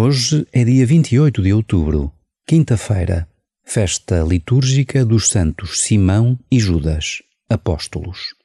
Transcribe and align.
Hoje 0.00 0.46
é 0.52 0.62
dia 0.62 0.86
28 0.86 1.42
de 1.42 1.52
outubro, 1.52 2.12
quinta-feira, 2.46 3.28
festa 3.64 4.20
litúrgica 4.22 5.04
dos 5.04 5.28
santos 5.28 5.80
Simão 5.80 6.38
e 6.48 6.60
Judas, 6.60 7.20
apóstolos. 7.50 8.37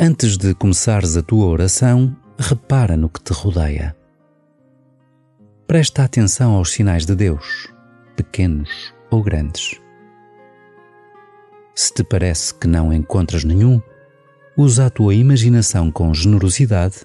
Antes 0.00 0.36
de 0.36 0.54
começares 0.54 1.16
a 1.16 1.22
tua 1.22 1.46
oração, 1.46 2.16
repara 2.38 2.96
no 2.96 3.08
que 3.08 3.20
te 3.20 3.32
rodeia. 3.32 3.96
Presta 5.66 6.04
atenção 6.04 6.52
aos 6.52 6.70
sinais 6.70 7.04
de 7.04 7.16
Deus, 7.16 7.68
pequenos 8.14 8.94
ou 9.10 9.24
grandes. 9.24 9.80
Se 11.74 11.92
te 11.92 12.04
parece 12.04 12.54
que 12.54 12.68
não 12.68 12.92
encontras 12.92 13.42
nenhum, 13.42 13.82
usa 14.56 14.86
a 14.86 14.90
tua 14.90 15.16
imaginação 15.16 15.90
com 15.90 16.14
generosidade 16.14 17.04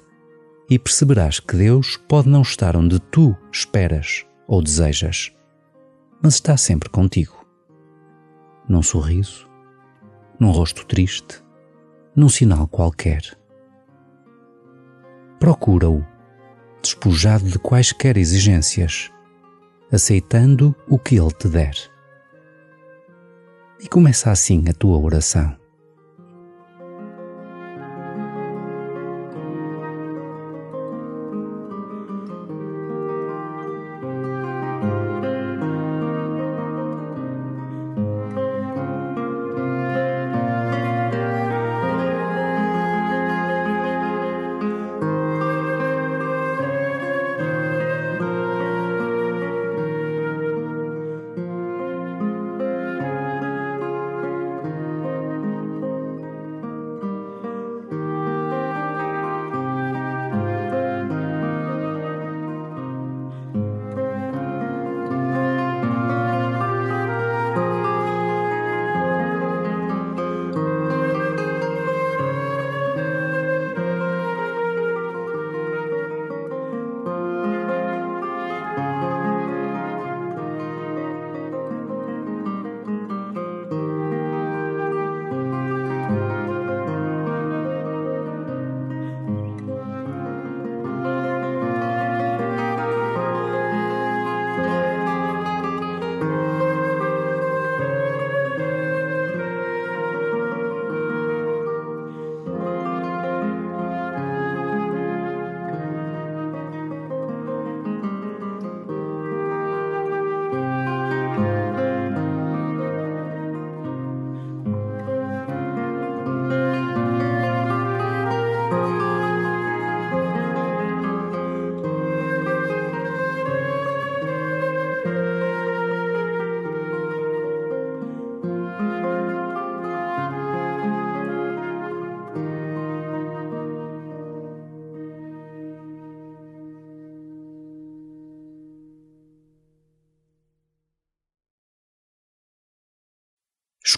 e 0.70 0.78
perceberás 0.78 1.40
que 1.40 1.58
Deus 1.58 1.98
pode 1.98 2.30
não 2.30 2.44
estar 2.44 2.78
onde 2.78 3.00
tu 3.00 3.36
esperas 3.52 4.24
ou 4.46 4.62
desejas, 4.62 5.32
mas 6.22 6.36
está 6.36 6.56
sempre 6.58 6.90
contigo. 6.90 7.44
Num 8.70 8.84
sorriso, 8.84 9.50
num 10.40 10.52
rosto 10.52 10.86
triste, 10.86 11.43
num 12.16 12.30
sinal 12.30 12.68
qualquer. 12.68 13.22
Procura-o, 15.40 16.06
despojado 16.82 17.46
de 17.46 17.60
quaisquer 17.60 18.18
exigências, 18.18 19.12
aceitando 19.92 20.76
o 20.88 20.98
que 20.98 21.20
ele 21.20 21.32
te 21.32 21.48
der. 21.48 21.76
E 23.80 23.88
começa 23.88 24.32
assim 24.32 24.64
a 24.70 24.74
tua 24.74 24.98
oração. 24.98 25.63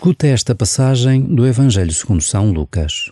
Escuta 0.06 0.28
esta 0.28 0.54
passagem 0.54 1.24
do 1.24 1.48
Evangelho 1.48 1.92
segundo 1.92 2.22
São 2.22 2.52
Lucas. 2.52 3.12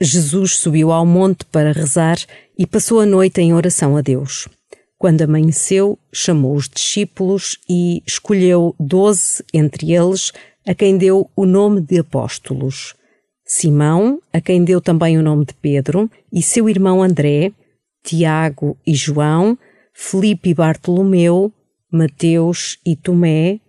Jesus 0.00 0.56
subiu 0.56 0.90
ao 0.90 1.04
monte 1.04 1.44
para 1.44 1.72
rezar 1.72 2.16
e 2.56 2.66
passou 2.66 3.00
a 3.00 3.06
noite 3.06 3.40
em 3.40 3.52
oração 3.52 3.96
a 3.98 4.00
Deus. 4.00 4.48
Quando 4.98 5.22
amanheceu, 5.22 5.98
chamou 6.12 6.54
os 6.54 6.68
discípulos 6.68 7.58
e 7.68 8.02
escolheu 8.06 8.74
doze 8.80 9.44
entre 9.52 9.92
eles, 9.92 10.32
a 10.66 10.74
quem 10.74 10.96
deu 10.96 11.30
o 11.36 11.44
nome 11.44 11.82
de 11.82 11.98
apóstolos. 11.98 12.94
Simão, 13.44 14.20
a 14.32 14.40
quem 14.40 14.64
deu 14.64 14.80
também 14.80 15.18
o 15.18 15.22
nome 15.22 15.44
de 15.44 15.54
Pedro, 15.54 16.10
e 16.32 16.42
seu 16.42 16.68
irmão 16.68 17.02
André, 17.02 17.52
Tiago 18.02 18.78
e 18.86 18.94
João, 18.94 19.58
Felipe 19.92 20.50
e 20.50 20.54
Bartolomeu, 20.54 21.52
Mateus 21.92 22.78
e 22.86 22.96
Tomé, 22.96 23.60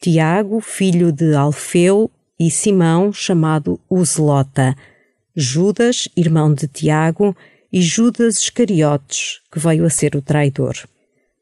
Tiago, 0.00 0.60
filho 0.60 1.12
de 1.12 1.34
Alfeu, 1.34 2.10
e 2.38 2.50
Simão, 2.50 3.12
chamado 3.12 3.78
Uzelota, 3.90 4.74
Judas, 5.34 6.08
irmão 6.16 6.52
de 6.52 6.66
Tiago, 6.66 7.36
e 7.72 7.80
Judas 7.80 8.38
Iscariotes, 8.38 9.40
que 9.50 9.58
veio 9.58 9.84
a 9.84 9.90
ser 9.90 10.16
o 10.16 10.22
traidor. 10.22 10.74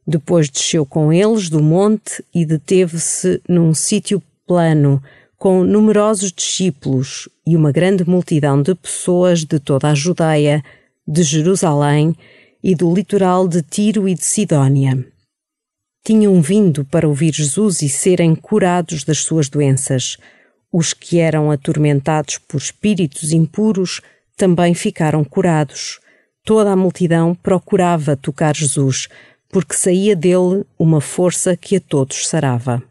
Depois 0.07 0.49
desceu 0.49 0.87
com 0.87 1.13
eles 1.13 1.49
do 1.49 1.63
monte 1.63 2.25
e 2.35 2.45
deteve-se 2.45 3.43
num 3.49 3.75
sítio 3.75 4.23
plano, 4.47 5.03
com 5.37 5.63
numerosos 5.63 6.33
discípulos 6.33 7.29
e 7.47 7.55
uma 7.55 7.71
grande 7.71 8.09
multidão 8.09 8.61
de 8.61 8.75
pessoas 8.75 9.45
de 9.45 9.59
toda 9.61 9.89
a 9.89 9.95
Judeia, 9.95 10.63
de 11.07 11.23
Jerusalém 11.23 12.15
e 12.63 12.75
do 12.75 12.93
litoral 12.93 13.47
de 13.47 13.63
Tiro 13.63 14.09
e 14.09 14.15
de 14.15 14.25
Sidónia. 14.25 15.07
tinham 16.05 16.41
vindo 16.41 16.87
para 16.87 17.07
ouvir 17.07 17.35
Jesus 17.35 17.83
e 17.83 17.89
serem 17.89 18.35
curados 18.35 19.05
das 19.05 19.19
suas 19.19 19.49
doenças. 19.51 20.17
Os 20.73 20.93
que 20.93 21.19
eram 21.19 21.51
atormentados 21.51 22.39
por 22.39 22.59
espíritos 22.59 23.33
impuros 23.33 24.01
também 24.37 24.75
ficaram 24.75 25.25
curados. 25.25 25.99
Toda 26.45 26.73
a 26.73 26.77
multidão 26.77 27.35
procurava 27.35 28.17
tocar 28.17 28.55
Jesus, 28.55 29.09
porque 29.49 29.75
saía 29.75 30.15
dele 30.15 30.65
uma 30.79 31.01
força 31.01 31.57
que 31.57 31.77
a 31.77 31.81
todos 31.81 32.27
sarava. 32.27 32.83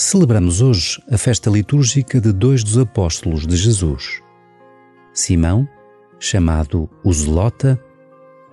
Celebramos 0.00 0.60
hoje 0.60 1.02
a 1.10 1.18
festa 1.18 1.50
litúrgica 1.50 2.20
de 2.20 2.32
dois 2.32 2.62
dos 2.62 2.78
apóstolos 2.78 3.44
de 3.44 3.56
Jesus: 3.56 4.22
Simão, 5.12 5.68
chamado 6.20 6.88
o 7.02 7.12
Zelota, 7.12 7.82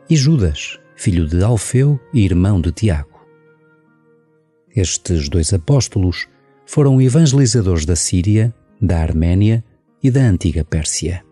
e 0.09 0.15
Judas, 0.15 0.80
filho 0.95 1.27
de 1.27 1.44
Alfeu 1.44 2.00
e 2.12 2.25
irmão 2.25 2.59
de 2.59 2.71
Tiago. 2.71 3.24
Estes 4.75 5.30
dois 5.30 5.53
apóstolos 5.53 6.27
foram 6.65 7.00
evangelizadores 7.00 7.86
da 7.86 7.95
Síria, 7.95 8.51
da 8.81 9.00
Arménia 9.00 9.63
e 10.01 10.09
da 10.09 10.21
antiga 10.21 10.65
Pérsia. 10.65 11.24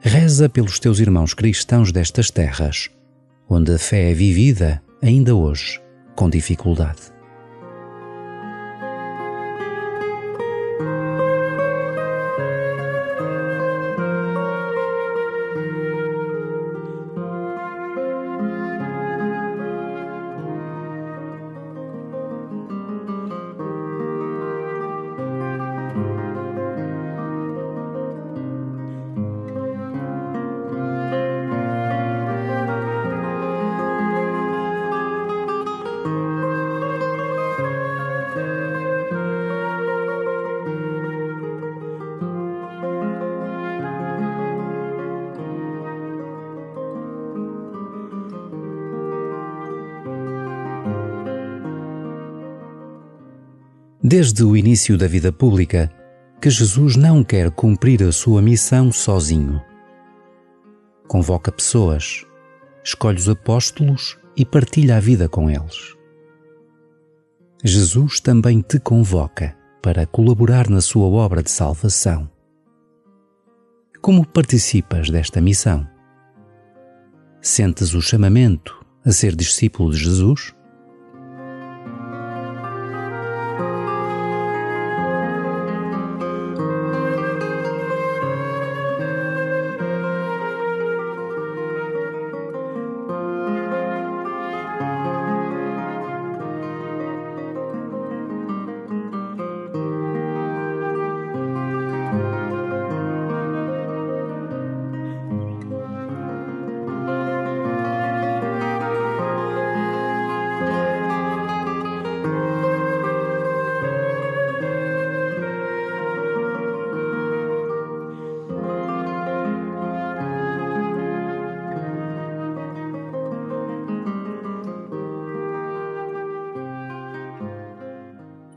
Reza 0.00 0.48
pelos 0.48 0.80
teus 0.80 0.98
irmãos 0.98 1.32
cristãos 1.32 1.92
destas 1.92 2.28
terras, 2.28 2.90
onde 3.48 3.72
a 3.72 3.78
fé 3.78 4.10
é 4.10 4.14
vivida 4.14 4.82
ainda 5.00 5.36
hoje 5.36 5.80
com 6.16 6.28
dificuldade. 6.28 7.17
Desde 54.10 54.42
o 54.42 54.56
início 54.56 54.96
da 54.96 55.06
vida 55.06 55.30
pública, 55.30 55.92
que 56.40 56.48
Jesus 56.48 56.96
não 56.96 57.22
quer 57.22 57.50
cumprir 57.50 58.02
a 58.02 58.10
sua 58.10 58.40
missão 58.40 58.90
sozinho. 58.90 59.60
Convoca 61.06 61.52
pessoas, 61.52 62.24
escolhe 62.82 63.18
os 63.18 63.28
apóstolos 63.28 64.18
e 64.34 64.46
partilha 64.46 64.96
a 64.96 65.00
vida 65.00 65.28
com 65.28 65.50
eles. 65.50 65.94
Jesus 67.62 68.18
também 68.18 68.62
te 68.62 68.80
convoca 68.80 69.54
para 69.82 70.06
colaborar 70.06 70.70
na 70.70 70.80
sua 70.80 71.04
obra 71.04 71.42
de 71.42 71.50
salvação. 71.50 72.30
Como 74.00 74.26
participas 74.26 75.10
desta 75.10 75.38
missão? 75.38 75.86
Sentes 77.42 77.92
o 77.92 78.00
chamamento 78.00 78.74
a 79.04 79.12
ser 79.12 79.36
discípulo 79.36 79.90
de 79.90 79.98
Jesus? 79.98 80.54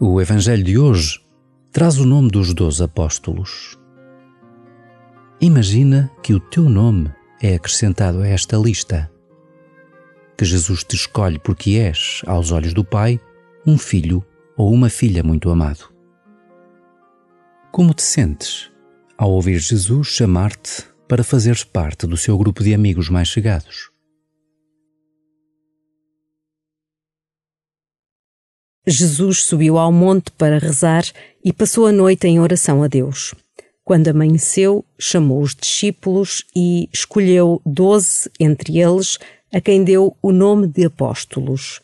O 0.03 0.19
Evangelho 0.19 0.63
de 0.63 0.79
hoje 0.79 1.19
traz 1.71 1.99
o 1.99 2.05
nome 2.07 2.27
dos 2.31 2.55
doze 2.55 2.83
apóstolos. 2.83 3.77
Imagina 5.39 6.09
que 6.23 6.33
o 6.33 6.39
teu 6.39 6.67
nome 6.67 7.13
é 7.39 7.53
acrescentado 7.53 8.23
a 8.23 8.27
esta 8.27 8.57
lista. 8.57 9.11
Que 10.35 10.43
Jesus 10.43 10.83
te 10.83 10.95
escolhe 10.95 11.37
porque 11.37 11.77
és, 11.77 12.23
aos 12.25 12.51
olhos 12.51 12.73
do 12.73 12.83
Pai, 12.83 13.19
um 13.63 13.77
filho 13.77 14.25
ou 14.57 14.73
uma 14.73 14.89
filha 14.89 15.21
muito 15.21 15.51
amado. 15.51 15.93
Como 17.71 17.93
te 17.93 18.01
sentes 18.01 18.71
ao 19.15 19.29
ouvir 19.29 19.59
Jesus 19.59 20.07
chamar-te 20.07 20.83
para 21.07 21.23
fazeres 21.23 21.63
parte 21.63 22.07
do 22.07 22.17
seu 22.17 22.35
grupo 22.39 22.63
de 22.63 22.73
amigos 22.73 23.07
mais 23.07 23.27
chegados? 23.27 23.90
Jesus 28.85 29.43
subiu 29.43 29.77
ao 29.77 29.91
monte 29.91 30.31
para 30.31 30.57
rezar 30.57 31.03
e 31.43 31.53
passou 31.53 31.85
a 31.85 31.91
noite 31.91 32.27
em 32.27 32.39
oração 32.39 32.81
a 32.81 32.87
Deus. 32.87 33.35
Quando 33.83 34.07
amanheceu, 34.07 34.83
chamou 34.97 35.41
os 35.41 35.55
discípulos 35.55 36.43
e 36.55 36.89
escolheu 36.93 37.61
doze 37.65 38.29
entre 38.39 38.79
eles, 38.79 39.19
a 39.53 39.59
quem 39.59 39.83
deu 39.83 40.15
o 40.21 40.31
nome 40.31 40.67
de 40.67 40.85
apóstolos. 40.85 41.81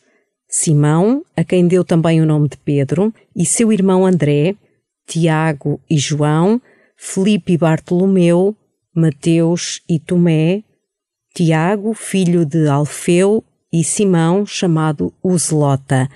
Simão, 0.48 1.22
a 1.36 1.44
quem 1.44 1.68
deu 1.68 1.84
também 1.84 2.20
o 2.20 2.26
nome 2.26 2.48
de 2.48 2.56
Pedro, 2.56 3.12
e 3.36 3.44
seu 3.44 3.72
irmão 3.72 4.06
André, 4.06 4.56
Tiago 5.06 5.80
e 5.88 5.98
João, 5.98 6.60
Felipe 6.96 7.52
e 7.52 7.58
Bartolomeu, 7.58 8.56
Mateus 8.94 9.82
e 9.88 9.98
Tomé, 9.98 10.64
Tiago, 11.34 11.94
filho 11.94 12.44
de 12.44 12.66
Alfeu, 12.66 13.44
e 13.72 13.84
Simão, 13.84 14.46
chamado 14.46 15.12
Uzelota, 15.22 16.08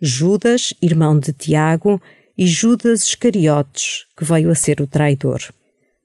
Judas, 0.00 0.72
irmão 0.80 1.18
de 1.18 1.32
Tiago, 1.32 2.00
e 2.36 2.46
Judas 2.46 3.02
Iscariotes, 3.02 4.06
que 4.16 4.24
veio 4.24 4.50
a 4.50 4.54
ser 4.54 4.80
o 4.80 4.86
traidor. 4.86 5.40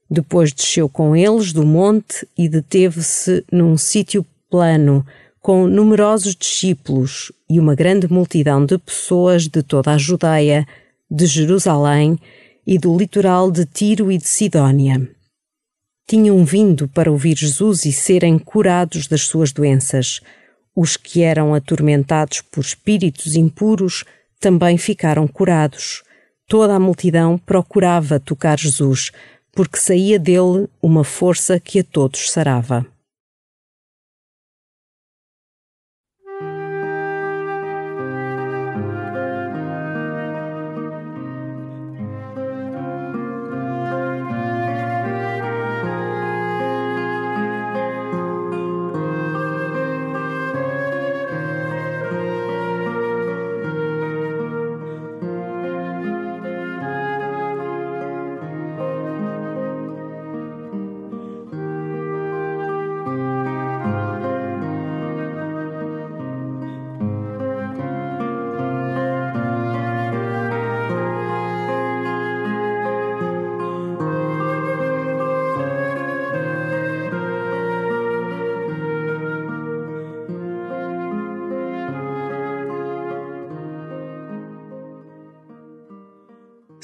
Depois 0.08 0.52
desceu 0.52 0.88
com 0.88 1.16
eles 1.16 1.52
do 1.52 1.64
monte 1.64 2.28
e 2.36 2.48
deteve-se 2.48 3.44
num 3.50 3.76
sítio 3.76 4.24
plano, 4.50 5.04
com 5.40 5.66
numerosos 5.66 6.34
discípulos 6.34 7.32
e 7.48 7.58
uma 7.58 7.74
grande 7.74 8.10
multidão 8.12 8.66
de 8.66 8.76
pessoas 8.78 9.48
de 9.48 9.62
toda 9.62 9.92
a 9.92 9.98
Judeia, 9.98 10.66
de 11.10 11.24
Jerusalém 11.24 12.18
e 12.66 12.78
do 12.78 12.96
litoral 12.96 13.50
de 13.50 13.64
Tiro 13.64 14.10
e 14.10 14.18
de 14.18 14.28
Sidónia. 14.28 15.08
Tinham 16.08 16.44
vindo 16.44 16.86
para 16.88 17.10
ouvir 17.10 17.36
Jesus 17.36 17.84
e 17.84 17.92
serem 17.92 18.38
curados 18.38 19.06
das 19.06 19.22
suas 19.22 19.52
doenças. 19.52 20.20
Os 20.76 20.94
que 20.94 21.22
eram 21.22 21.54
atormentados 21.54 22.42
por 22.42 22.60
espíritos 22.60 23.34
impuros 23.34 24.04
também 24.38 24.76
ficaram 24.76 25.26
curados. 25.26 26.02
Toda 26.46 26.74
a 26.74 26.78
multidão 26.80 27.38
procurava 27.38 28.20
tocar 28.20 28.58
Jesus, 28.58 29.10
porque 29.52 29.78
saía 29.78 30.18
dele 30.18 30.68
uma 30.82 31.02
força 31.02 31.58
que 31.58 31.80
a 31.80 31.84
todos 31.84 32.30
sarava. 32.30 32.86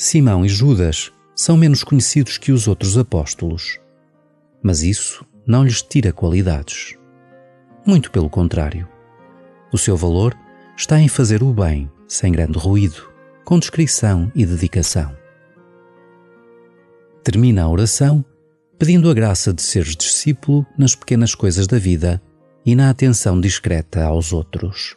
Simão 0.04 0.44
e 0.44 0.48
Judas 0.48 1.12
são 1.32 1.56
menos 1.56 1.84
conhecidos 1.84 2.36
que 2.36 2.50
os 2.50 2.66
outros 2.66 2.98
apóstolos, 2.98 3.78
mas 4.60 4.82
isso 4.82 5.24
não 5.46 5.62
lhes 5.62 5.80
tira 5.80 6.12
qualidades. 6.12 6.98
Muito 7.86 8.10
pelo 8.10 8.28
contrário. 8.28 8.88
O 9.72 9.78
seu 9.78 9.96
valor 9.96 10.36
está 10.76 10.98
em 10.98 11.06
fazer 11.06 11.40
o 11.40 11.54
bem 11.54 11.88
sem 12.08 12.32
grande 12.32 12.58
ruído, 12.58 13.08
com 13.44 13.60
descrição 13.60 14.30
e 14.34 14.44
dedicação. 14.44 15.16
Termina 17.22 17.62
a 17.62 17.68
oração 17.68 18.24
pedindo 18.76 19.08
a 19.08 19.14
graça 19.14 19.52
de 19.52 19.62
seres 19.62 19.94
discípulo 19.94 20.66
nas 20.76 20.96
pequenas 20.96 21.32
coisas 21.32 21.68
da 21.68 21.78
vida 21.78 22.20
e 22.66 22.74
na 22.74 22.90
atenção 22.90 23.40
discreta 23.40 24.02
aos 24.02 24.32
outros. 24.32 24.96